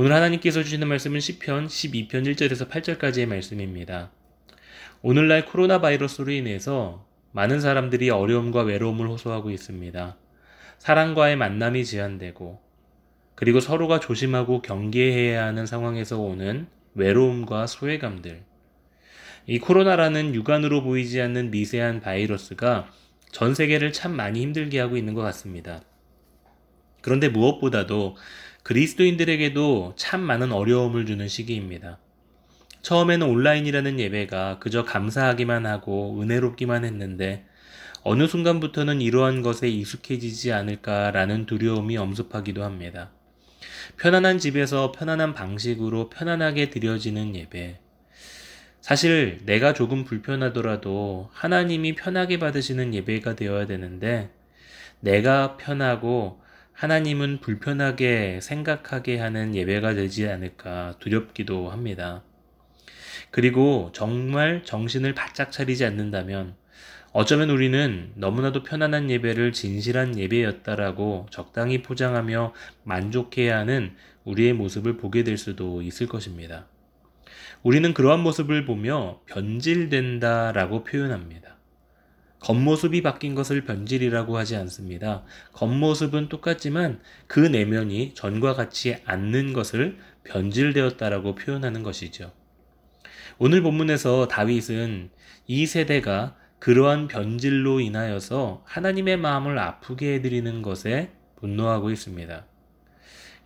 오늘 0.00 0.12
하나님께서 0.12 0.62
주시는 0.62 0.86
말씀은 0.86 1.18
시편 1.18 1.66
12편 1.66 2.08
1절에서 2.08 2.70
8절까지의 2.70 3.26
말씀입니다. 3.26 4.12
오늘날 5.02 5.44
코로나 5.44 5.80
바이러스로 5.80 6.30
인해서 6.30 7.04
많은 7.32 7.60
사람들이 7.60 8.08
어려움과 8.08 8.62
외로움을 8.62 9.08
호소하고 9.08 9.50
있습니다. 9.50 10.16
사랑과의 10.78 11.34
만남이 11.34 11.84
제한되고 11.84 12.60
그리고 13.34 13.58
서로가 13.58 13.98
조심하고 13.98 14.62
경계해야 14.62 15.44
하는 15.44 15.66
상황에서 15.66 16.20
오는 16.20 16.68
외로움과 16.94 17.66
소외감들. 17.66 18.44
이 19.48 19.58
코로나라는 19.58 20.32
육안으로 20.32 20.84
보이지 20.84 21.20
않는 21.22 21.50
미세한 21.50 22.02
바이러스가 22.02 22.88
전 23.32 23.52
세계를 23.52 23.92
참 23.92 24.14
많이 24.14 24.42
힘들게 24.42 24.78
하고 24.78 24.96
있는 24.96 25.14
것 25.14 25.22
같습니다. 25.22 25.82
그런데 27.00 27.28
무엇보다도 27.28 28.16
그리스도인들에게도 28.68 29.94
참 29.96 30.20
많은 30.20 30.52
어려움을 30.52 31.06
주는 31.06 31.26
시기입니다. 31.26 31.96
처음에는 32.82 33.26
온라인이라는 33.26 33.98
예배가 33.98 34.58
그저 34.58 34.84
감사하기만 34.84 35.64
하고 35.64 36.20
은혜롭기만 36.20 36.84
했는데 36.84 37.46
어느 38.02 38.26
순간부터는 38.26 39.00
이러한 39.00 39.40
것에 39.40 39.70
익숙해지지 39.70 40.52
않을까라는 40.52 41.46
두려움이 41.46 41.96
엄습하기도 41.96 42.62
합니다. 42.62 43.10
편안한 43.96 44.36
집에서 44.36 44.92
편안한 44.92 45.32
방식으로 45.32 46.10
편안하게 46.10 46.68
드려지는 46.68 47.36
예배. 47.36 47.80
사실 48.82 49.38
내가 49.46 49.72
조금 49.72 50.04
불편하더라도 50.04 51.30
하나님이 51.32 51.94
편하게 51.94 52.38
받으시는 52.38 52.92
예배가 52.92 53.34
되어야 53.34 53.64
되는데 53.64 54.28
내가 55.00 55.56
편하고 55.56 56.46
하나님은 56.78 57.40
불편하게 57.40 58.38
생각하게 58.40 59.18
하는 59.18 59.56
예배가 59.56 59.94
되지 59.94 60.28
않을까 60.28 60.94
두렵기도 61.00 61.70
합니다. 61.70 62.22
그리고 63.32 63.90
정말 63.92 64.62
정신을 64.62 65.12
바짝 65.12 65.50
차리지 65.50 65.84
않는다면 65.84 66.54
어쩌면 67.12 67.50
우리는 67.50 68.12
너무나도 68.14 68.62
편안한 68.62 69.10
예배를 69.10 69.52
진실한 69.52 70.16
예배였다라고 70.16 71.26
적당히 71.32 71.82
포장하며 71.82 72.54
만족해야 72.84 73.58
하는 73.58 73.96
우리의 74.22 74.52
모습을 74.52 74.98
보게 74.98 75.24
될 75.24 75.36
수도 75.36 75.82
있을 75.82 76.06
것입니다. 76.06 76.68
우리는 77.64 77.92
그러한 77.92 78.20
모습을 78.20 78.64
보며 78.64 79.18
변질된다라고 79.26 80.84
표현합니다. 80.84 81.57
겉모습이 82.40 83.02
바뀐 83.02 83.34
것을 83.34 83.64
변질이라고 83.64 84.36
하지 84.36 84.56
않습니다. 84.56 85.24
겉모습은 85.52 86.28
똑같지만 86.28 87.00
그 87.26 87.40
내면이 87.40 88.14
전과 88.14 88.54
같이 88.54 88.96
않는 89.04 89.52
것을 89.52 89.98
변질되었다라고 90.24 91.34
표현하는 91.34 91.82
것이죠. 91.82 92.32
오늘 93.38 93.62
본문에서 93.62 94.28
다윗은 94.28 95.10
이 95.46 95.66
세대가 95.66 96.36
그러한 96.58 97.08
변질로 97.08 97.80
인하여서 97.80 98.62
하나님의 98.66 99.16
마음을 99.16 99.58
아프게 99.58 100.14
해드리는 100.14 100.62
것에 100.62 101.12
분노하고 101.36 101.90
있습니다. 101.90 102.44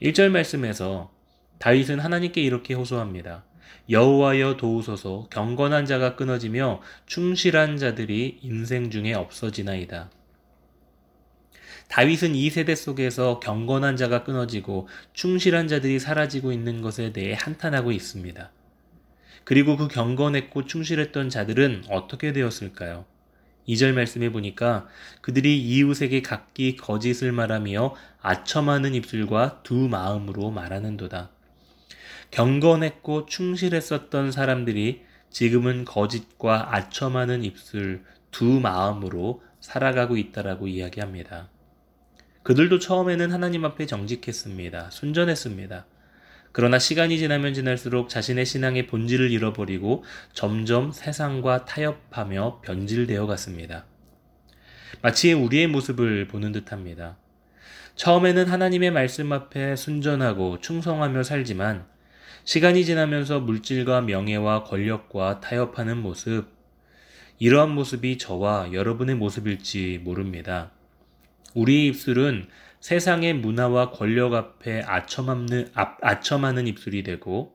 1절 0.00 0.30
말씀에서 0.30 1.12
다윗은 1.58 2.00
하나님께 2.00 2.40
이렇게 2.40 2.74
호소합니다. 2.74 3.44
여호와여 3.90 4.56
도우소서 4.56 5.28
경건한 5.30 5.86
자가 5.86 6.16
끊어지며 6.16 6.80
충실한 7.06 7.76
자들이 7.76 8.38
인생 8.42 8.90
중에 8.90 9.12
없어지나이다. 9.14 10.10
다윗은 11.88 12.34
이 12.34 12.48
세대 12.48 12.74
속에서 12.74 13.38
경건한 13.38 13.96
자가 13.96 14.24
끊어지고 14.24 14.88
충실한 15.12 15.68
자들이 15.68 15.98
사라지고 15.98 16.50
있는 16.50 16.80
것에 16.80 17.12
대해 17.12 17.36
한탄하고 17.38 17.92
있습니다. 17.92 18.50
그리고 19.44 19.76
그 19.76 19.88
경건했고 19.88 20.64
충실했던 20.64 21.28
자들은 21.28 21.84
어떻게 21.90 22.32
되었을까요? 22.32 23.04
2절 23.68 23.92
말씀해 23.92 24.32
보니까 24.32 24.86
그들이 25.20 25.60
이웃에게 25.60 26.22
각기 26.22 26.76
거짓을 26.76 27.32
말하며 27.32 27.94
아첨하는 28.22 28.94
입술과 28.94 29.60
두 29.62 29.74
마음으로 29.74 30.50
말하는도다. 30.50 31.30
경건했고 32.32 33.26
충실했었던 33.26 34.32
사람들이 34.32 35.02
지금은 35.30 35.84
거짓과 35.84 36.74
아첨하는 36.74 37.44
입술 37.44 38.04
두 38.30 38.58
마음으로 38.58 39.42
살아가고 39.60 40.16
있다라고 40.16 40.66
이야기합니다. 40.66 41.50
그들도 42.42 42.78
처음에는 42.78 43.30
하나님 43.30 43.64
앞에 43.64 43.86
정직했습니다. 43.86 44.90
순전했습니다. 44.90 45.86
그러나 46.52 46.78
시간이 46.78 47.18
지나면 47.18 47.54
지날수록 47.54 48.08
자신의 48.08 48.46
신앙의 48.46 48.86
본질을 48.86 49.30
잃어버리고 49.30 50.02
점점 50.32 50.90
세상과 50.90 51.66
타협하며 51.66 52.62
변질되어 52.62 53.26
갔습니다. 53.26 53.84
마치 55.02 55.34
우리의 55.34 55.66
모습을 55.66 56.28
보는 56.28 56.52
듯 56.52 56.72
합니다. 56.72 57.16
처음에는 57.96 58.46
하나님의 58.46 58.90
말씀 58.90 59.32
앞에 59.32 59.76
순전하고 59.76 60.60
충성하며 60.60 61.22
살지만 61.24 61.91
시간이 62.44 62.84
지나면서 62.84 63.40
물질과 63.40 64.00
명예와 64.00 64.64
권력과 64.64 65.40
타협하는 65.40 65.98
모습, 65.98 66.46
이러한 67.38 67.70
모습이 67.70 68.18
저와 68.18 68.72
여러분의 68.72 69.14
모습일지 69.14 70.00
모릅니다. 70.02 70.72
우리 71.54 71.86
입술은 71.86 72.48
세상의 72.80 73.34
문화와 73.34 73.90
권력 73.90 74.34
앞에 74.34 74.82
아첨하는, 74.82 75.70
아첨하는 75.74 76.66
입술이 76.66 77.04
되고 77.04 77.54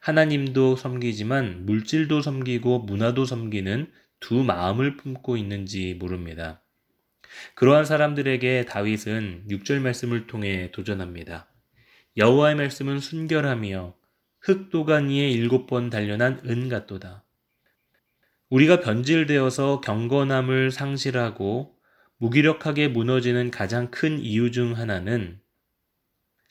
하나님도 0.00 0.76
섬기지만 0.76 1.64
물질도 1.64 2.20
섬기고 2.20 2.80
문화도 2.80 3.24
섬기는 3.24 3.90
두 4.20 4.44
마음을 4.44 4.96
품고 4.96 5.38
있는지 5.38 5.94
모릅니다. 5.98 6.60
그러한 7.54 7.86
사람들에게 7.86 8.66
다윗은 8.66 9.44
6절 9.48 9.80
말씀을 9.80 10.26
통해 10.26 10.70
도전합니다. 10.72 11.48
여호와의 12.16 12.56
말씀은 12.56 13.00
순결하며 13.00 13.97
흑도간 14.40 15.10
위에 15.10 15.30
일곱 15.30 15.66
번 15.66 15.90
단련한 15.90 16.42
은 16.46 16.68
같도다. 16.68 17.24
우리가 18.48 18.80
변질되어서 18.80 19.80
경건함을 19.80 20.70
상실하고 20.70 21.76
무기력하게 22.16 22.88
무너지는 22.88 23.50
가장 23.50 23.90
큰 23.90 24.18
이유 24.18 24.50
중 24.50 24.76
하나는 24.76 25.40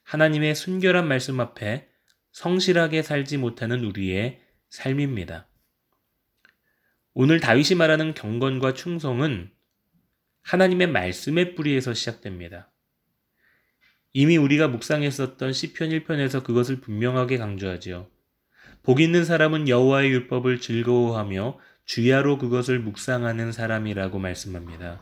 하나님의 0.03 0.56
순결한 0.56 1.08
말씀 1.08 1.40
앞에 1.40 1.90
성실하게 2.31 3.02
살지 3.02 3.38
못하는 3.38 3.84
우리의 3.84 4.40
삶입니다. 4.70 5.47
오늘 7.14 7.40
다윗이 7.40 7.76
말하는 7.78 8.14
경건과 8.14 8.74
충성은 8.74 9.52
하나님의 10.44 10.88
말씀의 10.88 11.56
뿌리에서 11.56 11.94
시작됩니다. 11.94 12.72
이미 14.13 14.38
우리가 14.38 14.68
묵상했었던 14.68 15.53
시편 15.53 15.90
1편에서 15.90 16.44
그것을 16.44 16.81
분명하게 16.81 17.38
강조하지요. 17.38 18.08
복 18.84 19.02
있는 19.02 19.26
사람은 19.26 19.67
여호와의 19.67 20.11
율법을 20.11 20.59
즐거워하며 20.59 21.59
주야로 21.85 22.37
그것을 22.37 22.79
묵상하는 22.79 23.52
사람이라고 23.52 24.20
말씀합니다. 24.20 24.99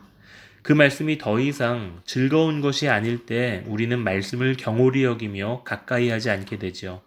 그 0.61 0.73
말씀이 0.73 1.19
더 1.19 1.39
이상 1.39 2.01
즐거운 2.05 2.61
것이 2.61 2.89
아닐 2.89 3.25
때 3.25 3.63
우리는 3.67 3.99
말씀을 3.99 4.57
경홀히 4.57 5.03
여기며 5.03 5.61
가까이 5.63 6.09
하지 6.09 6.31
않게 6.31 6.57
되죠. 6.57 7.03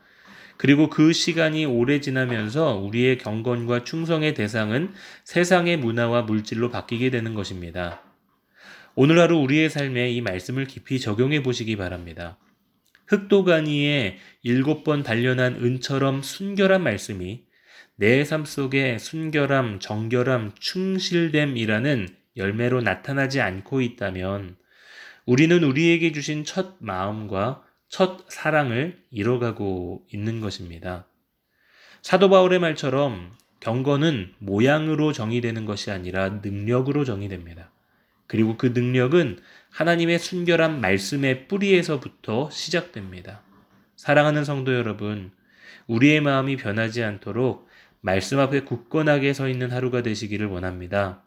그리고 0.56 0.90
그 0.90 1.12
시간이 1.12 1.67
오래 1.67 2.00
지나면서 2.00 2.76
우리의 2.76 3.19
경건과 3.19 3.84
충성의 3.84 4.34
대상은 4.34 4.93
세상의 5.25 5.76
문화와 5.78 6.23
물질로 6.23 6.70
바뀌게 6.70 7.11
되는 7.11 7.34
것입니다. 7.34 8.02
오늘 9.00 9.21
하루 9.21 9.37
우리의 9.37 9.71
삶에 9.71 10.11
이 10.11 10.21
말씀을 10.21 10.67
깊이 10.67 10.99
적용해 10.99 11.45
보시기 11.45 11.77
바랍니다. 11.77 12.37
흑도가니에 13.06 14.19
일곱 14.43 14.83
번 14.83 15.05
단련한 15.05 15.65
은처럼 15.65 16.21
순결한 16.21 16.83
말씀이 16.83 17.45
내 17.95 18.25
삶 18.25 18.45
속에 18.45 18.99
순결함, 18.99 19.79
정결함, 19.79 20.50
충실됨이라는 20.59 22.09
열매로 22.37 22.81
나타나지 22.81 23.41
않고 23.41 23.83
있다면 23.83 24.56
우리는 25.27 25.62
우리에게 25.62 26.11
주신 26.11 26.43
첫 26.43 26.75
마음과 26.81 27.62
첫 27.89 28.29
사랑을 28.29 29.00
잃어가고 29.12 30.09
있는 30.12 30.41
것입니다. 30.41 31.06
사도 32.03 32.29
바울의 32.31 32.59
말처럼 32.59 33.31
경건은 33.61 34.35
모양으로 34.41 35.12
정의되는 35.12 35.67
것이 35.67 35.93
아니라 35.93 36.41
능력으로 36.43 37.05
정의됩니다. 37.05 37.71
그리고 38.28 38.56
그 38.56 38.66
능력은 38.66 39.40
하나님의 39.70 40.20
순결한 40.20 40.80
말씀의 40.80 41.48
뿌리에서부터 41.48 42.50
시작됩니다. 42.50 43.42
사랑하는 43.96 44.44
성도 44.44 44.75
여러분, 44.75 45.32
우리의 45.88 46.20
마음이 46.20 46.56
변하지 46.56 47.02
않도록 47.02 47.69
말씀 48.00 48.38
앞에 48.38 48.60
굳건하게 48.60 49.32
서 49.32 49.48
있는 49.48 49.72
하루가 49.72 50.02
되시기를 50.02 50.46
원합니다. 50.46 51.25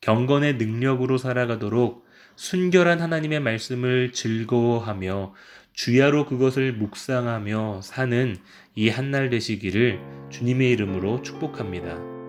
경건의 0.00 0.56
능력으로 0.56 1.16
살아가도록 1.16 2.04
순결한 2.34 3.00
하나님의 3.00 3.40
말씀을 3.40 4.12
즐거워하며 4.12 5.34
주야로 5.74 6.26
그것을 6.26 6.72
묵상하며 6.72 7.82
사는 7.82 8.36
이 8.74 8.88
한날 8.88 9.30
되시기를 9.30 10.00
주님의 10.30 10.70
이름으로 10.72 11.22
축복합니다. 11.22 12.21